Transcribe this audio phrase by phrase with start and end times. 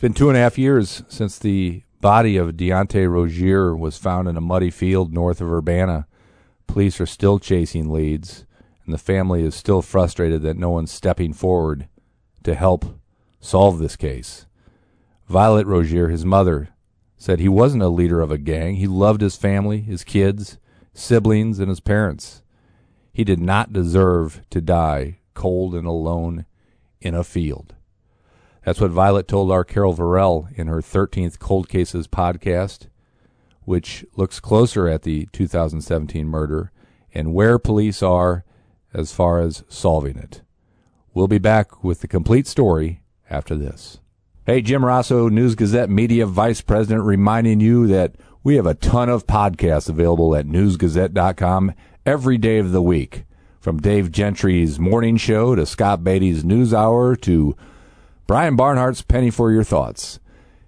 [0.00, 4.28] It's been two and a half years since the body of Deontay Rozier was found
[4.28, 6.06] in a muddy field north of Urbana.
[6.66, 8.46] Police are still chasing leads,
[8.86, 11.86] and the family is still frustrated that no one's stepping forward
[12.44, 12.98] to help
[13.40, 14.46] solve this case.
[15.28, 16.70] Violet Rozier, his mother,
[17.18, 18.76] said he wasn't a leader of a gang.
[18.76, 20.56] He loved his family, his kids,
[20.94, 22.40] siblings, and his parents.
[23.12, 26.46] He did not deserve to die cold and alone
[27.02, 27.74] in a field.
[28.64, 32.88] That's what Violet told our Carol Varell in her 13th Cold Cases podcast,
[33.62, 36.70] which looks closer at the 2017 murder
[37.14, 38.44] and where police are
[38.92, 40.42] as far as solving it.
[41.14, 43.98] We'll be back with the complete story after this.
[44.46, 49.08] Hey, Jim Rossow, News Gazette Media Vice President, reminding you that we have a ton
[49.08, 51.72] of podcasts available at newsgazette.com
[52.06, 53.24] every day of the week.
[53.60, 57.54] From Dave Gentry's morning show to Scott Beatty's news hour to
[58.30, 60.20] Brian Barnhart's Penny for Your Thoughts.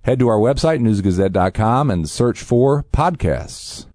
[0.03, 3.87] Head to our website, newsgazette.com, and search for podcasts.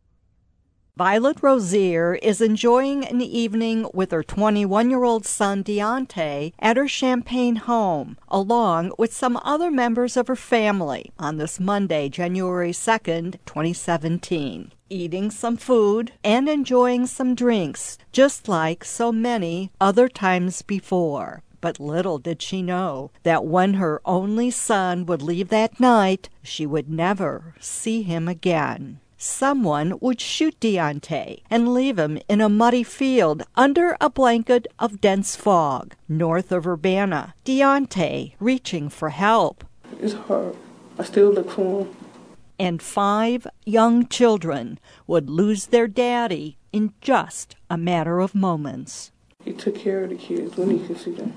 [0.96, 6.88] Violet Rozier is enjoying an evening with her 21 year old son Deontay at her
[6.88, 13.34] Champaign home, along with some other members of her family, on this Monday, January 2nd,
[13.46, 14.72] 2017.
[14.90, 21.44] Eating some food and enjoying some drinks, just like so many other times before.
[21.62, 26.66] But little did she know that when her only son would leave that night, she
[26.66, 32.84] would never see him again someone would shoot Deontay and leave him in a muddy
[32.84, 37.34] field under a blanket of dense fog north of Urbana.
[37.44, 39.64] Deontay reaching for help.
[40.00, 40.56] It's hard.
[41.00, 41.96] I still look for him.
[42.60, 49.12] And five young children would lose their daddy in just a matter of moments.
[49.48, 51.34] He took care of the kids when he could see them.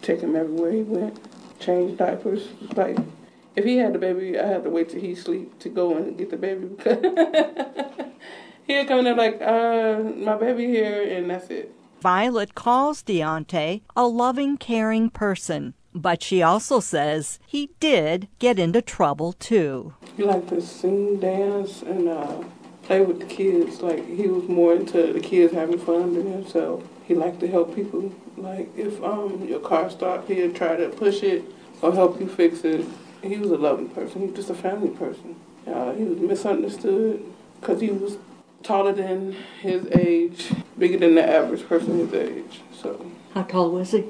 [0.00, 1.18] Take them everywhere he went.
[1.58, 2.46] change diapers.
[2.76, 2.96] Like
[3.56, 6.16] if he had the baby, I had to wait till he sleep to go and
[6.16, 6.98] get the baby because
[8.68, 11.74] he'd come in there like, uh, my baby here, and that's it.
[12.00, 18.80] Violet calls Deontay a loving, caring person, but she also says he did get into
[18.80, 19.94] trouble too.
[20.16, 22.44] He liked to sing, dance, and uh,
[22.84, 23.82] play with the kids.
[23.82, 26.84] Like he was more into the kids having fun than himself.
[27.04, 28.12] He liked to help people.
[28.36, 31.44] Like if um your car stopped, he'd try to push it
[31.82, 32.86] or help you fix it
[33.24, 34.20] he was a loving person.
[34.20, 35.36] He was just a family person.
[35.66, 37.24] Uh, he was misunderstood
[37.60, 38.18] because he was
[38.62, 42.60] taller than his age, bigger than the average person his age.
[42.72, 43.10] So.
[43.32, 44.04] How tall was he?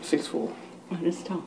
[0.00, 0.52] Six four.
[0.90, 1.44] Oh, that's tall.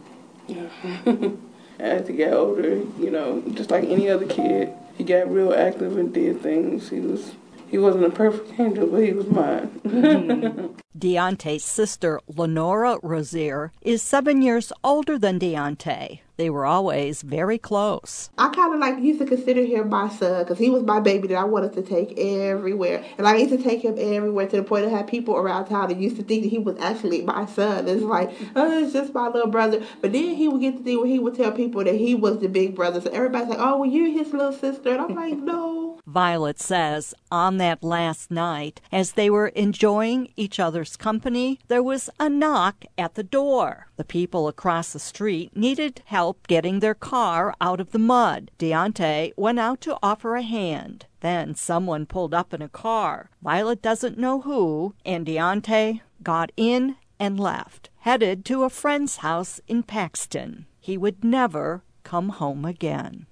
[0.47, 0.69] Yeah.
[1.79, 5.97] As he got older, you know, just like any other kid, he got real active
[5.97, 6.89] and did things.
[6.89, 7.35] He was
[7.69, 9.67] he wasn't a perfect angel, but he was mine.
[9.83, 10.75] mm-hmm.
[10.97, 16.19] Deontay's sister, Lenora Rozier, is seven years older than Deontay.
[16.35, 18.29] They were always very close.
[18.37, 21.27] I kind of like used to consider him my son because he was my baby
[21.27, 24.63] that I wanted to take everywhere, and I used to take him everywhere to the
[24.63, 27.45] point I had people around town that used to think that he was actually my
[27.45, 27.87] son.
[27.89, 29.83] It's like, oh, it's just my little brother.
[30.01, 32.39] But then he would get to see where he would tell people that he was
[32.39, 33.01] the big brother.
[33.01, 35.98] So everybody's like, oh, well, you're his little sister, and I'm like, no.
[36.09, 42.09] Violet says on that last night, as they were enjoying each other's company, there was
[42.19, 43.89] a knock at the door.
[43.95, 48.49] The people across the street needed help getting their car out of the mud.
[48.57, 51.05] Deontay went out to offer a hand.
[51.19, 53.29] Then someone pulled up in a car.
[53.43, 59.61] Violet doesn't know who, and Deontay got in and left, headed to a friend's house
[59.67, 60.65] in Paxton.
[60.79, 63.27] He would never come home again.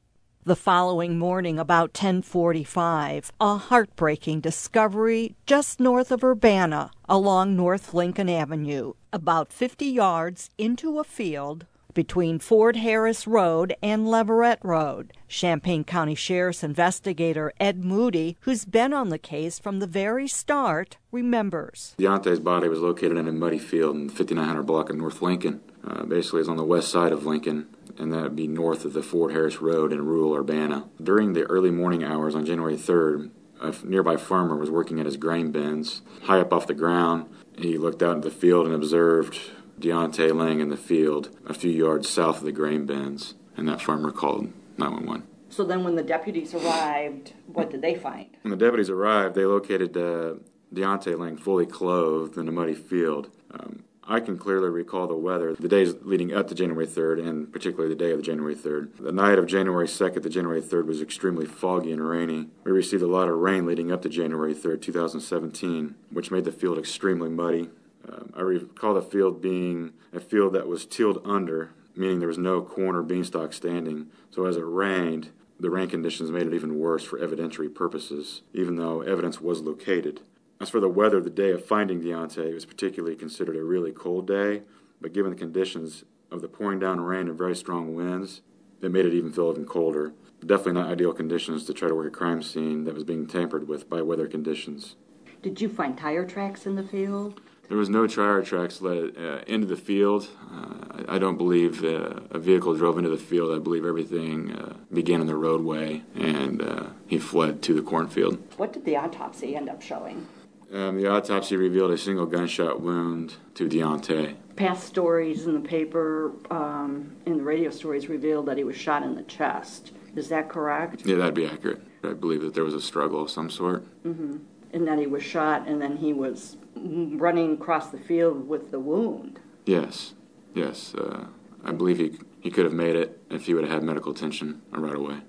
[0.47, 8.29] The following morning, about 1045, a heartbreaking discovery just north of Urbana along North Lincoln
[8.29, 15.11] Avenue, about 50 yards into a field between Ford Harris Road and Leverett Road.
[15.27, 20.95] Champaign County Sheriff's investigator Ed Moody, who's been on the case from the very start,
[21.11, 21.93] remembers.
[21.99, 25.59] Deontay's body was located in a muddy field in the 5900 block of North Lincoln.
[25.83, 27.67] Uh, basically, it's on the west side of Lincoln
[27.99, 30.87] and that would be north of the Ford Harris Road in rural Urbana.
[31.01, 35.17] During the early morning hours on January 3rd, a nearby farmer was working at his
[35.17, 36.01] grain bins.
[36.23, 39.39] High up off the ground, he looked out into the field and observed
[39.79, 43.81] Deontay laying in the field a few yards south of the grain bins, and that
[43.81, 45.27] farmer called 911.
[45.49, 48.27] So then, when the deputies arrived, what did they find?
[48.41, 50.35] When the deputies arrived, they located uh,
[50.73, 53.31] Deontay laying fully clothed in a muddy field.
[53.51, 57.51] Um, I can clearly recall the weather the days leading up to January 3rd, and
[57.51, 58.97] particularly the day of January 3rd.
[58.99, 62.47] The night of January 2nd to January 3rd was extremely foggy and rainy.
[62.63, 66.53] We received a lot of rain leading up to January 3rd, 2017, which made the
[66.53, 67.69] field extremely muddy.
[68.07, 72.37] Um, I recall the field being a field that was tilled under, meaning there was
[72.37, 74.07] no corner beanstalk standing.
[74.31, 78.77] So as it rained, the rain conditions made it even worse for evidentiary purposes, even
[78.77, 80.21] though evidence was located.
[80.59, 84.25] As for the weather, the day of finding Deontay was particularly considered a really cold
[84.25, 84.63] day,
[84.99, 88.41] but given the conditions of the pouring down rain and very strong winds,
[88.81, 90.13] it made it even feel even colder.
[90.39, 93.67] Definitely not ideal conditions to try to work a crime scene that was being tampered
[93.67, 94.95] with by weather conditions.
[95.43, 97.39] Did you find tire tracks in the field?
[97.69, 100.27] There was no tire tracks led uh, into the field.
[100.51, 103.53] Uh, I, I, don't believe uh, a vehicle drove into the field.
[103.53, 108.41] I believe everything uh, began in the roadway, and uh, he fled to the cornfield.
[108.55, 110.27] What did the autopsy end up showing?
[110.73, 114.35] Um, the autopsy revealed a single gunshot wound to Deontay.
[114.57, 119.03] Past stories in the paper, um, in the radio stories, revealed that he was shot
[119.03, 119.91] in the chest.
[120.15, 121.05] Is that correct?
[121.05, 121.81] Yeah, that'd be accurate.
[122.03, 123.85] I believe that there was a struggle of some sort.
[124.03, 124.37] Mm-hmm.
[124.73, 128.79] And that he was shot, and then he was running across the field with the
[128.79, 129.39] wound.
[129.65, 130.13] Yes,
[130.53, 130.93] yes.
[130.93, 131.27] Uh,
[131.63, 134.61] I believe he he could have made it if he would have had medical attention
[134.71, 135.19] right away.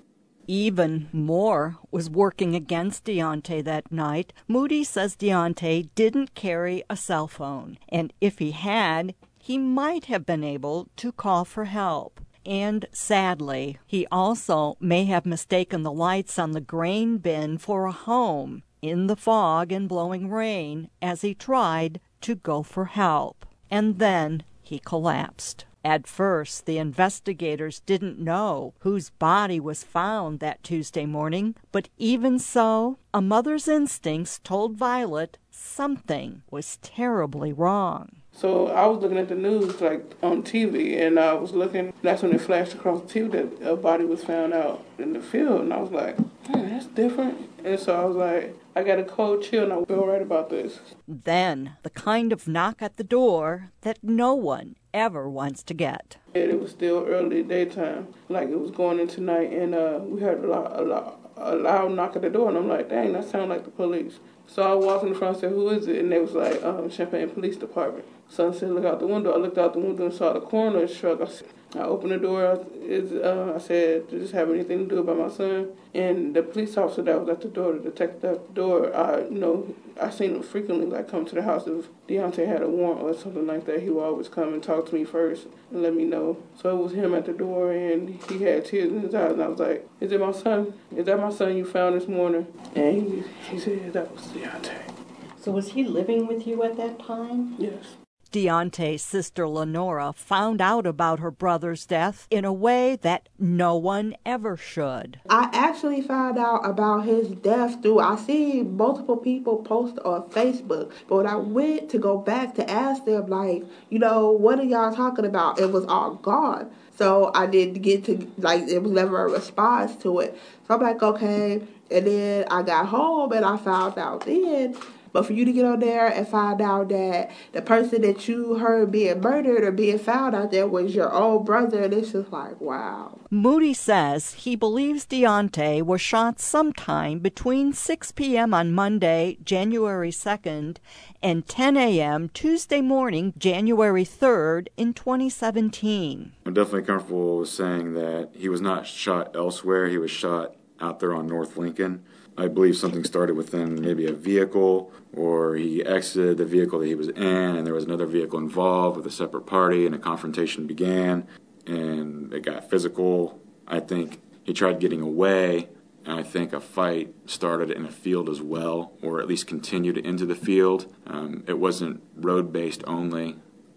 [0.50, 4.32] Even more was working against Deontay that night.
[4.48, 10.24] Moody says Deontay didn't carry a cell phone, and if he had, he might have
[10.24, 12.22] been able to call for help.
[12.46, 17.92] And sadly, he also may have mistaken the lights on the grain bin for a
[17.92, 23.44] home in the fog and blowing rain as he tried to go for help.
[23.70, 25.66] And then he collapsed.
[25.88, 32.38] At first, the investigators didn't know whose body was found that Tuesday morning, but even
[32.38, 38.16] so, a mother's instincts told Violet something was terribly wrong.
[38.32, 41.94] So I was looking at the news like on TV, and I was looking.
[42.02, 45.22] That's when it flashed across the TV that a body was found out in the
[45.22, 46.18] field, and I was like,
[46.50, 49.84] "Man, that's different." And so I was like, I got a cold chill, and I
[49.84, 50.78] feel right about this.
[51.06, 56.16] Then the kind of knock at the door that no one ever wants to get.
[56.32, 60.42] It was still early daytime, like it was going into night, and uh, we heard
[60.42, 63.28] a, lot, a, lot, a loud knock at the door, and I'm like, dang, that
[63.28, 64.18] sounds like the police.
[64.46, 65.98] So I walked in the front and said, who is it?
[65.98, 68.06] And they was like, um, Champaign Police Department.
[68.30, 69.34] So I said, look out the window.
[69.34, 71.20] I looked out the window and saw the coroner's truck.
[71.20, 72.44] I said, I opened the door.
[72.44, 75.72] Uh, I said, does this have anything to do about my son?
[75.94, 79.24] And the police officer that was at the door, the detective at the door, I,
[79.24, 81.66] you know, I seen him frequently, like, come to the house.
[81.66, 84.88] If Deontay had a warrant or something like that, he would always come and talk
[84.88, 86.38] to me first and let me know.
[86.56, 89.32] So it was him at the door, and he had tears in his eyes.
[89.32, 90.72] And I was like, is it my son?
[90.96, 92.46] Is that my son you found this morning?
[92.74, 94.94] And he, he said, that was Deontay.
[95.38, 97.56] So was he living with you at that time?
[97.58, 97.96] Yes.
[98.30, 104.16] Deontay's sister Lenora found out about her brother's death in a way that no one
[104.26, 105.20] ever should.
[105.30, 110.92] I actually found out about his death through I see multiple people post on Facebook,
[111.08, 114.64] but when I went to go back to ask them, like, you know, what are
[114.64, 115.58] y'all talking about?
[115.58, 116.70] It was all gone.
[116.96, 120.36] So I didn't get to like it was never a response to it.
[120.66, 121.62] So I'm like, okay.
[121.90, 124.76] And then I got home and I found out then
[125.18, 128.54] but for you to get on there and find out that the person that you
[128.54, 132.30] heard being murdered or being found out there was your own brother, and it's just
[132.30, 133.18] like, wow.
[133.28, 138.54] Moody says he believes Deontay was shot sometime between 6 p.m.
[138.54, 140.76] on Monday, January 2nd,
[141.20, 142.28] and 10 a.m.
[142.28, 146.30] Tuesday morning, January 3rd, in 2017.
[146.46, 149.88] I'm definitely comfortable with saying that he was not shot elsewhere.
[149.88, 152.04] He was shot out there on North Lincoln.
[152.38, 156.94] I believe something started within maybe a vehicle, or he exited the vehicle that he
[156.94, 160.68] was in, and there was another vehicle involved with a separate party, and a confrontation
[160.68, 161.26] began,
[161.66, 163.40] and it got physical.
[163.66, 165.68] I think he tried getting away,
[166.04, 169.98] and I think a fight started in a field as well, or at least continued
[169.98, 170.86] into the field.
[171.08, 173.34] Um, it wasn't road based only.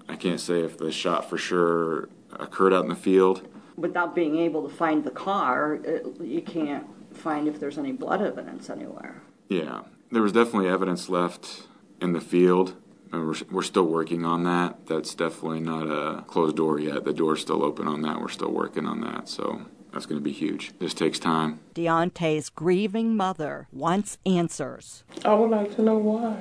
[0.07, 3.47] I can't say if the shot for sure occurred out in the field.
[3.75, 5.79] Without being able to find the car,
[6.21, 9.21] you can't find if there's any blood evidence anywhere.
[9.49, 11.63] Yeah, there was definitely evidence left
[12.01, 12.75] in the field.
[13.13, 14.87] And we're, we're still working on that.
[14.87, 17.03] That's definitely not a closed door yet.
[17.03, 18.21] The door's still open on that.
[18.21, 19.27] We're still working on that.
[19.27, 20.71] So that's going to be huge.
[20.79, 21.59] This takes time.
[21.75, 25.03] Deontay's grieving mother wants answers.
[25.25, 26.37] I would like to know why.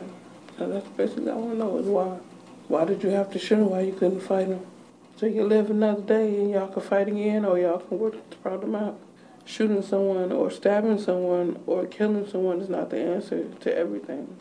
[0.59, 2.19] that's basically all I want to know is why.
[2.69, 3.71] Why did you have to shoot him?
[3.71, 4.65] Why you couldn't fight him?
[5.17, 8.37] So you live another day and y'all can fight again or y'all can work the
[8.37, 8.99] problem out
[9.51, 14.39] shooting someone or stabbing someone or killing someone is not the answer to everything.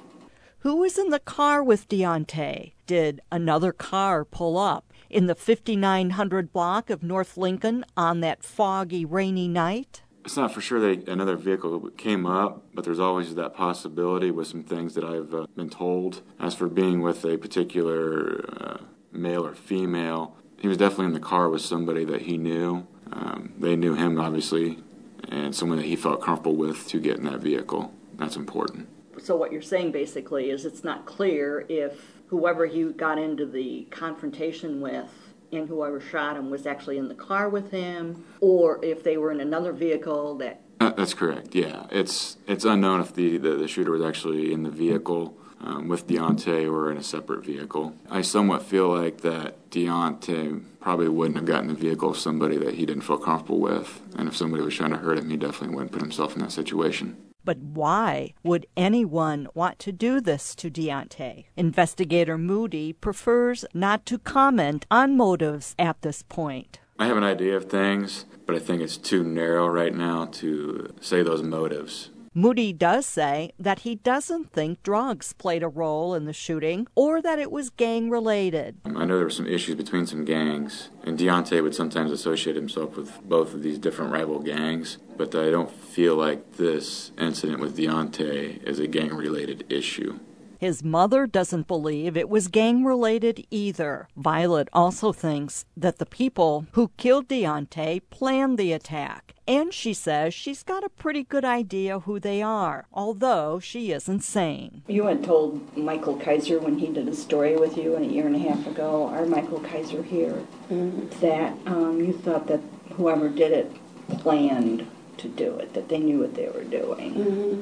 [0.59, 2.73] Who was in the car with Deontay?
[2.85, 9.05] Did another car pull up in the 5900 block of North Lincoln on that foggy,
[9.05, 10.03] rainy night?
[10.25, 14.47] It's not for sure that another vehicle came up, but there's always that possibility with
[14.47, 16.21] some things that I've uh, been told.
[16.39, 18.77] As for being with a particular uh,
[19.11, 22.85] male or female, he was definitely in the car with somebody that he knew.
[23.11, 24.79] Um, they knew him, obviously,
[25.27, 27.93] and someone that he felt comfortable with to get in that vehicle.
[28.15, 28.87] That's important.
[29.21, 33.87] So, what you're saying basically is it's not clear if whoever he got into the
[33.89, 35.09] confrontation with
[35.51, 39.31] and whoever shot him was actually in the car with him or if they were
[39.31, 43.67] in another vehicle that uh, that's correct yeah it's it's unknown if the, the, the
[43.67, 47.95] shooter was actually in the vehicle um, with Deontay or in a separate vehicle.
[48.09, 52.75] I somewhat feel like that Deontay probably wouldn't have gotten the vehicle of somebody that
[52.75, 54.01] he didn't feel comfortable with.
[54.17, 56.51] And if somebody was trying to hurt him, he definitely wouldn't put himself in that
[56.51, 57.17] situation.
[57.45, 61.45] But why would anyone want to do this to Deontay?
[61.55, 66.79] Investigator Moody prefers not to comment on motives at this point.
[66.99, 70.93] I have an idea of things, but I think it's too narrow right now to
[70.99, 72.09] say those motives.
[72.33, 77.21] Moody does say that he doesn't think drugs played a role in the shooting or
[77.21, 78.77] that it was gang related.
[78.85, 82.55] Um, I know there were some issues between some gangs, and Deontay would sometimes associate
[82.55, 87.59] himself with both of these different rival gangs, but I don't feel like this incident
[87.59, 90.19] with Deontay is a gang related issue.
[90.59, 94.09] His mother doesn't believe it was gang related either.
[94.17, 99.35] Violet also thinks that the people who killed Deontay planned the attack.
[99.47, 104.19] And she says she's got a pretty good idea who they are, although she isn't
[104.19, 104.83] saying.
[104.87, 108.35] You had told Michael Kaiser when he did a story with you a year and
[108.35, 111.07] a half ago, our Michael Kaiser here, mm-hmm.
[111.21, 112.59] that um, you thought that
[112.97, 113.71] whoever did it
[114.19, 114.85] planned
[115.19, 117.13] to do it, that they knew what they were doing.
[117.13, 117.61] Mm-hmm.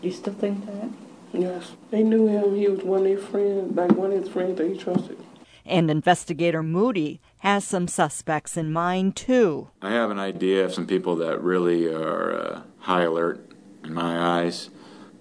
[0.00, 0.88] Do you still think that?
[1.32, 2.56] Yes, they knew him.
[2.56, 5.18] He was one of their friends, like one of his friends that he trusted.
[5.64, 9.68] And investigator Moody has some suspects in mind too.
[9.80, 13.48] I have an idea of some people that really are uh, high alert
[13.84, 14.70] in my eyes.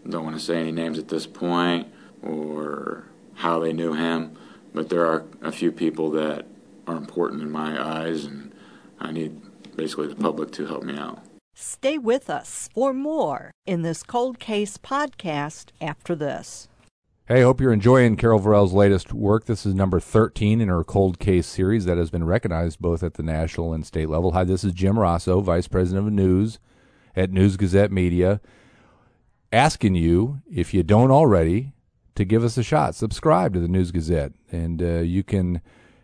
[0.07, 1.87] Don't want to say any names at this point
[2.23, 4.35] or how they knew him,
[4.73, 6.45] but there are a few people that
[6.87, 8.53] are important in my eyes, and
[8.99, 9.39] I need
[9.77, 11.23] basically the public to help me out.
[11.61, 16.69] Stay with us for more in this Cold Case podcast after this.
[17.27, 19.43] Hey, hope you're enjoying Carol Vorel's latest work.
[19.43, 23.15] This is number 13 in her Cold Case series that has been recognized both at
[23.15, 24.31] the national and state level.
[24.31, 26.59] Hi, this is Jim Rossow, Vice President of News
[27.13, 28.39] at News Gazette Media,
[29.51, 31.73] asking you, if you don't already,
[32.15, 32.95] to give us a shot.
[32.95, 35.59] Subscribe to the News Gazette, and uh, you can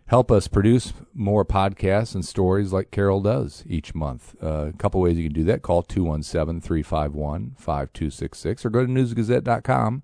[0.07, 4.35] help us produce more podcasts and stories like Carol does each month.
[4.41, 5.62] Uh, a couple ways you can do that.
[5.62, 10.03] Call 217 351 5266 or go to newsgazette.com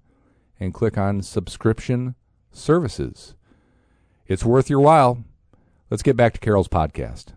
[0.60, 2.15] and click on subscription
[2.51, 3.36] services.
[4.27, 5.24] It's worth your while.
[5.89, 7.34] Let's get back to Carol's podcast.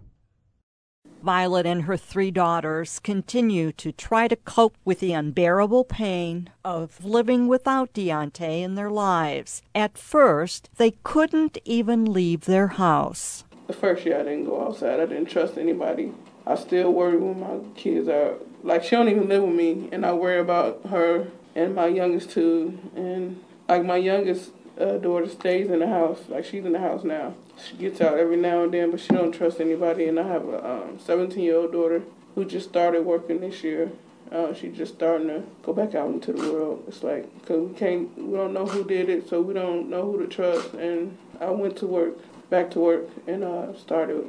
[1.24, 7.02] Violet and her three daughters continue to try to cope with the unbearable pain of
[7.02, 9.62] living without Deontay in their lives.
[9.74, 13.44] At first, they couldn't even leave their house.
[13.68, 15.00] The first year I didn't go outside.
[15.00, 16.12] I didn't trust anybody.
[16.46, 20.04] I still worry when my kids are like she don't even live with me, and
[20.04, 24.50] I worry about her and my youngest two, and like my youngest
[24.80, 26.20] uh, daughter stays in the house.
[26.28, 27.34] Like she's in the house now.
[27.62, 30.06] She gets out every now and then, but she don't trust anybody.
[30.06, 32.02] And I have a um, 17 year old daughter
[32.34, 33.92] who just started working this year.
[34.32, 36.82] Uh, she's just starting to go back out into the world.
[36.88, 40.10] It's like because we can't, we don't know who did it, so we don't know
[40.10, 40.74] who to trust.
[40.74, 42.14] And I went to work,
[42.50, 44.26] back to work, and uh, started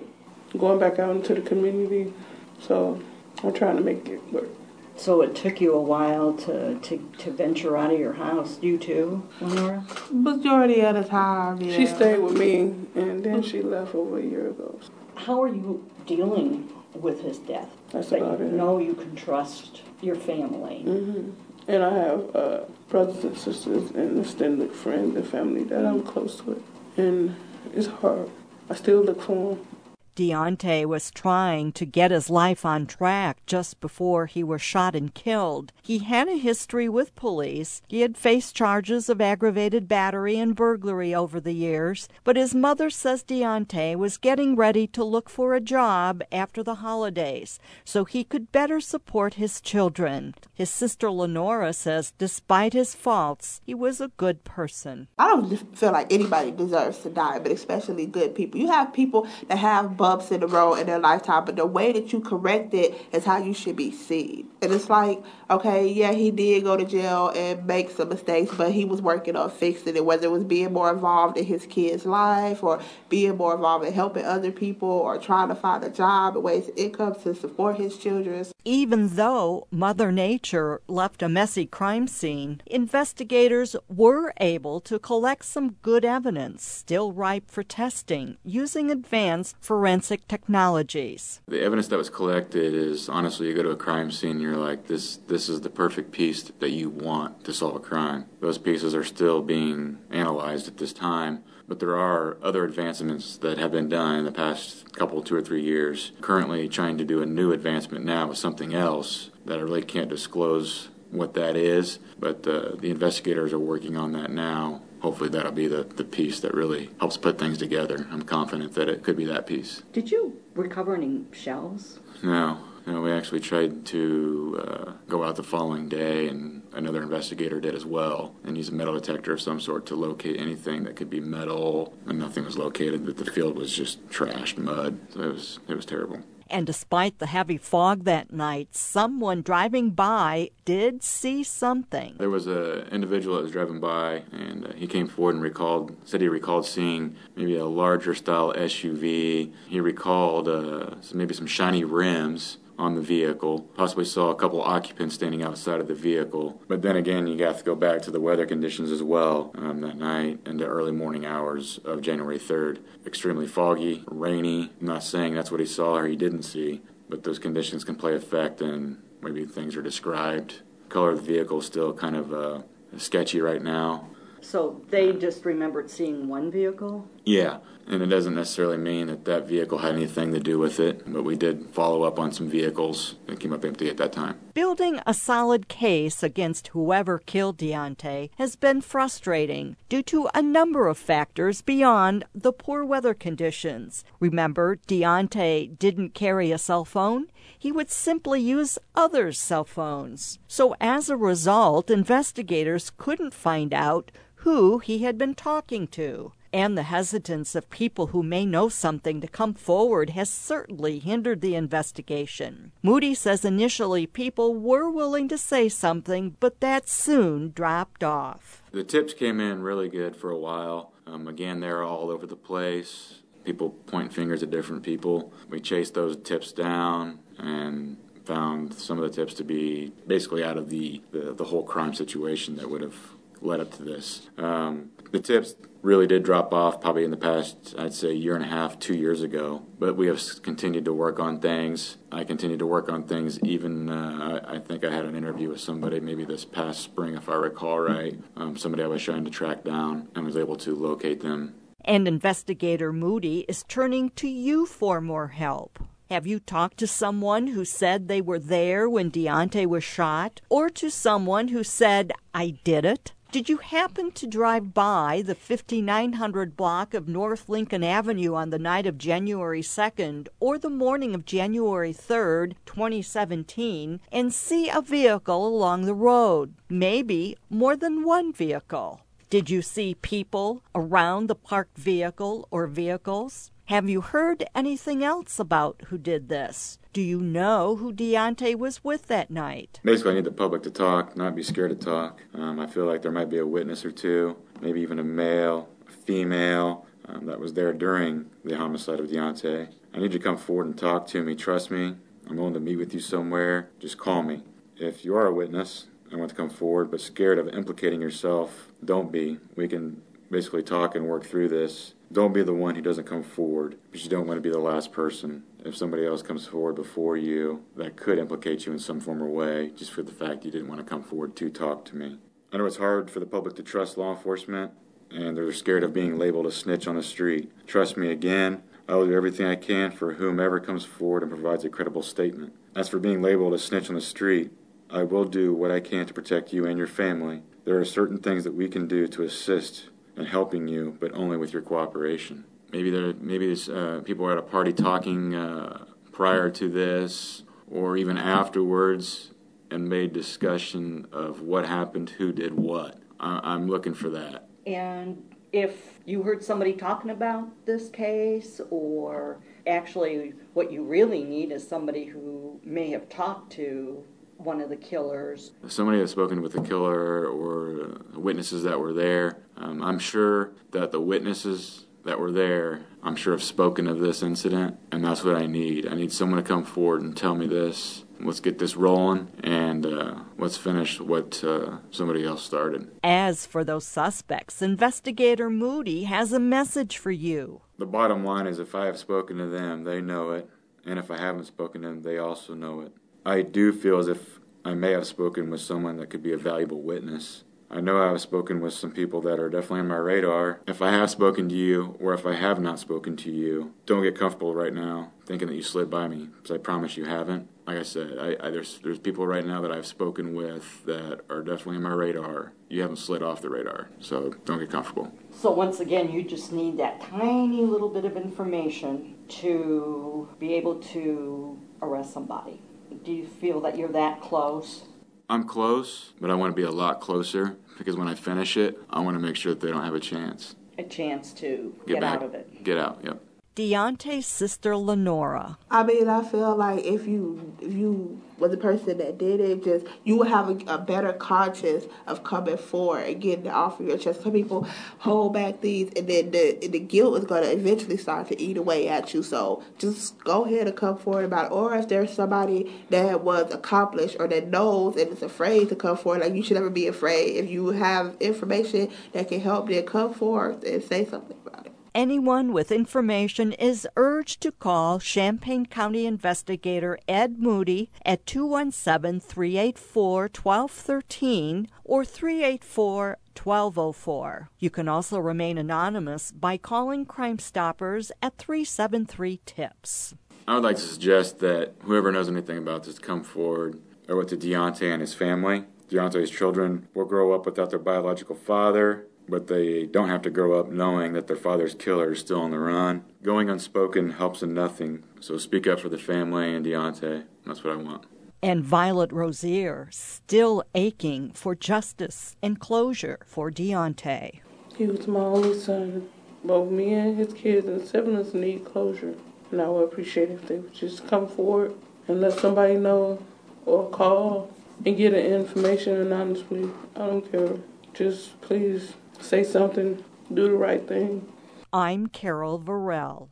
[0.58, 2.14] going back out into the community.
[2.60, 3.02] So
[3.44, 4.50] I'm trying to make it work.
[4.98, 8.60] So it took you a while to, to, to venture out of your house.
[8.62, 9.84] You too, Lenora?
[10.12, 11.76] Majority of the time, yeah.
[11.76, 14.80] She stayed with me, and then she left over a year ago.
[15.16, 17.70] How are you dealing with his death?
[17.92, 18.54] That's that about you it.
[18.54, 20.84] know you can trust your family.
[20.86, 21.32] Mm-hmm.
[21.68, 22.60] And I have uh,
[22.90, 26.62] brothers and sisters and extended friends and family that I'm close with.
[26.96, 27.36] And
[27.74, 28.30] it's hard.
[28.70, 29.68] I still look for them.
[30.16, 35.14] Deontay was trying to get his life on track just before he was shot and
[35.14, 35.74] killed.
[35.82, 37.82] He had a history with police.
[37.88, 42.90] He had faced charges of aggravated battery and burglary over the years, but his mother
[42.90, 48.24] says Deontay was getting ready to look for a job after the holidays so he
[48.24, 50.34] could better support his children.
[50.54, 55.08] His sister Lenora says despite his faults, he was a good person.
[55.18, 58.60] I don't feel like anybody deserves to die, but especially good people.
[58.60, 61.92] You have people that have bumps in the road in their lifetime, but the way
[61.92, 64.48] that you correct it is how you should be seen.
[64.62, 68.72] And it's like, okay, yeah, he did go to jail and make some mistakes, but
[68.72, 72.06] he was working on fixing it, whether it was being more involved in his kid's
[72.06, 76.36] life or being more involved in helping other people or trying to find a job
[76.36, 78.46] and ways of income to support his children.
[78.64, 85.78] Even though Mother Nature left a messy crime scene, investigators were able to collect some
[85.82, 91.42] good evidence still ripe for testing using advanced forensic technologies.
[91.48, 94.88] The evidence that was collected is honestly, you go to a crime scene, you're like,
[94.88, 98.26] this, this is the perfect piece that you want to solve a crime.
[98.42, 103.58] Those pieces are still being analyzed at this time but there are other advancements that
[103.58, 106.12] have been done in the past couple, two or three years.
[106.22, 110.10] Currently, trying to do a new advancement now with something else that I really can't
[110.10, 114.82] disclose what that is, but uh, the investigators are working on that now.
[115.06, 118.08] Hopefully, that'll be the, the piece that really helps put things together.
[118.10, 119.84] I'm confident that it could be that piece.
[119.94, 122.00] Did you recover any shells?
[122.24, 122.58] No.
[122.88, 127.76] No, we actually tried to uh, go out the following day, and another investigator did
[127.76, 131.12] as well, and use a metal detector of some sort to locate anything that could
[131.12, 131.94] be metal.
[132.08, 133.06] And nothing was located.
[133.06, 134.98] That the field was just trashed mud.
[135.14, 136.24] So it was it was terrible.
[136.50, 142.16] And despite the heavy fog that night, someone driving by did see something.
[142.18, 145.96] There was an individual that was driving by, and uh, he came forward and recalled,
[146.06, 149.52] said he recalled seeing maybe a larger style SUV.
[149.68, 153.62] He recalled uh, maybe some shiny rims on the vehicle.
[153.76, 156.62] Possibly saw a couple occupants standing outside of the vehicle.
[156.68, 159.82] But then again, you have to go back to the weather conditions as well um,
[159.82, 162.80] that night and the early morning hours of January 3rd.
[163.06, 164.72] Extremely foggy, rainy.
[164.80, 167.96] I'm not saying that's what he saw or he didn't see, but those conditions can
[167.96, 170.62] play effect and maybe things are described.
[170.90, 172.62] Color of the vehicle is still kind of uh,
[172.98, 174.08] sketchy right now.
[174.42, 177.08] So they just remembered seeing one vehicle?
[177.26, 181.04] Yeah, and it doesn't necessarily mean that that vehicle had anything to do with it,
[181.06, 184.40] but we did follow up on some vehicles that came up empty at that time.
[184.54, 190.88] Building a solid case against whoever killed Deontay has been frustrating due to a number
[190.88, 194.04] of factors beyond the poor weather conditions.
[194.20, 197.28] Remember, Deontay didn't carry a cell phone?
[197.58, 200.40] He would simply use others' cell phones.
[200.48, 204.12] So as a result, investigators couldn't find out
[204.46, 206.32] who he had been talking to.
[206.56, 211.42] And the hesitance of people who may know something to come forward has certainly hindered
[211.42, 212.72] the investigation.
[212.82, 218.64] Moody says initially people were willing to say something, but that soon dropped off.
[218.72, 220.94] The tips came in really good for a while.
[221.06, 223.20] Um, again, they're all over the place.
[223.44, 225.34] People point fingers at different people.
[225.50, 230.56] We chased those tips down and found some of the tips to be basically out
[230.56, 232.96] of the, the, the whole crime situation that would have
[233.42, 234.30] led up to this.
[234.38, 238.44] Um, the tips really did drop off probably in the past, I'd say, year and
[238.44, 239.66] a half, two years ago.
[239.80, 241.98] But we have continued to work on things.
[242.12, 245.62] I continued to work on things even, uh, I think I had an interview with
[245.62, 248.20] somebody maybe this past spring, if I recall right.
[248.36, 251.56] Um, somebody I was trying to track down and was able to locate them.
[251.82, 255.80] And investigator Moody is turning to you for more help.
[256.10, 260.42] Have you talked to someone who said they were there when Deontay was shot?
[260.50, 263.14] Or to someone who said, I did it?
[263.36, 268.58] Did you happen to drive by the 5900 block of North Lincoln Avenue on the
[268.58, 275.46] night of January 2nd or the morning of January 3rd, 2017, and see a vehicle
[275.46, 276.54] along the road?
[276.70, 279.02] Maybe more than one vehicle.
[279.30, 283.52] Did you see people around the parked vehicle or vehicles?
[283.68, 286.78] Have you heard anything else about who did this?
[286.94, 289.80] Do you know who Deontay was with that night?
[289.84, 292.22] Basically, I need the public to talk, not be scared to talk.
[292.36, 295.68] Um, I feel like there might be a witness or two, maybe even a male,
[295.88, 299.74] a female um, that was there during the homicide of Deontay.
[299.96, 301.34] I need you to come forward and talk to me.
[301.34, 301.96] Trust me.
[302.30, 303.72] I'm willing to meet with you somewhere.
[303.80, 304.44] Just call me.
[304.78, 308.68] If you are a witness and want to come forward but scared of implicating yourself,
[308.84, 309.40] don't be.
[309.56, 313.24] We can basically talk and work through this don't be the one who doesn't come
[313.24, 315.44] forward you don't want to be the last person.
[315.64, 319.28] If somebody else comes forward before you, that could implicate you in some form or
[319.28, 322.20] way just for the fact you didn't want to come forward to talk to me.
[322.54, 324.72] I know it's hard for the public to trust law enforcement
[325.10, 327.52] and they're scared of being labeled a snitch on the street.
[327.66, 331.64] Trust me again, I will do everything I can for whomever comes forward and provides
[331.64, 332.54] a credible statement.
[332.76, 334.52] As for being labeled a snitch on the street,
[334.90, 337.42] I will do what I can to protect you and your family.
[337.64, 341.38] There are certain things that we can do to assist and helping you, but only
[341.38, 342.46] with your cooperation.
[342.72, 347.44] Maybe there, maybe there's, uh, people were at a party talking uh, prior to this,
[347.70, 349.32] or even afterwards,
[349.72, 353.00] and made discussion of what happened, who did what.
[353.20, 354.48] I- I'm looking for that.
[354.66, 361.52] And if you heard somebody talking about this case, or actually what you really need
[361.52, 364.04] is somebody who may have talked to
[364.38, 365.52] one of the killers.
[365.68, 369.38] Somebody has spoken with the killer or witnesses that were there.
[369.58, 374.22] Um, I'm sure that the witnesses that were there, I'm sure have spoken of this
[374.22, 375.88] incident, and that's what I need.
[375.88, 379.86] I need someone to come forward and tell me this let's get this rolling and
[379.86, 382.90] uh, let's finish what uh, somebody else started.
[383.04, 387.62] As for those suspects, investigator Moody has a message for you.
[387.78, 390.50] The bottom line is if I have spoken to them, they know it,
[390.86, 392.94] and if I haven't spoken to them, they also know it.
[393.26, 396.38] I do feel as if I may have spoken with someone that could be a
[396.38, 397.44] valuable witness.
[397.70, 400.62] I know I've spoken with some people that are definitely on my radar.
[400.68, 404.04] If I have spoken to you, or if I have not spoken to you, don't
[404.04, 407.50] get comfortable right now thinking that you slid by me, because I promise you haven't.
[407.66, 411.22] Like I said, I, I, there's there's people right now that I've spoken with that
[411.32, 412.52] are definitely on my radar.
[412.70, 415.12] You haven't slid off the radar, so don't get comfortable.
[415.32, 420.76] So once again, you just need that tiny little bit of information to be able
[420.76, 422.62] to arrest somebody.
[423.04, 424.84] Do you feel that you're that close?
[425.30, 428.78] I'm close, but I want to be a lot closer because when I finish it,
[428.90, 430.56] I want to make sure that they don't have a chance.
[430.78, 432.64] A chance to get, Get out of it.
[432.64, 433.20] Get out, yep.
[433.56, 435.58] Deontay's sister Lenora.
[435.72, 439.64] I mean, I feel like if you if you was the person that did it,
[439.64, 443.80] just you would have a, a better conscience of coming forward and getting it off
[443.80, 444.24] of your chest.
[444.24, 444.68] Some people
[445.00, 448.58] hold back these, and then the the guilt is going to eventually start to eat
[448.58, 449.24] away at you.
[449.24, 451.52] So just go ahead and come forward about it.
[451.54, 455.96] Or if there's somebody that was accomplished or that knows and is afraid to come
[455.96, 457.38] forward, like you should never be afraid.
[457.38, 461.65] If you have information that can help, then come forth and say something about it.
[461.96, 470.24] Anyone with information is urged to call Champaign County investigator Ed Moody at 217 384
[470.24, 474.50] 1213 or 384 1204.
[474.60, 480.16] You can also remain anonymous by calling Crime Stoppers at 373 TIPS.
[480.50, 483.80] I would like to suggest that whoever knows anything about this come forward
[484.10, 485.64] or with to Deontay and his family.
[485.90, 490.60] Deontay's children will grow up without their biological father, but they don't have to grow
[490.60, 493.04] up knowing that their father's killer is still on the run.
[493.24, 497.26] Going unspoken helps in nothing, so speak up for the family and Deontay.
[497.46, 498.06] That's what I want.
[498.42, 504.42] And Violet Rozier, still aching for justice and closure for Deontay.
[504.78, 506.10] He was my only son.
[506.44, 509.16] Both me and his kids and siblings need closure.
[509.52, 511.74] And I would appreciate if they would just come forward
[512.08, 513.24] and let somebody know
[513.66, 514.52] or call
[514.86, 516.70] and get the information anonymously.
[516.96, 517.58] I don't care.
[517.94, 521.28] Just please say something, do the right thing.
[521.72, 523.30] I'm Carol Varell.